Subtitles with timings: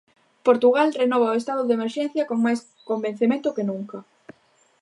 [0.47, 2.59] Portugal renova o estado de emerxencia con máis
[2.89, 3.99] convencemento que nunca.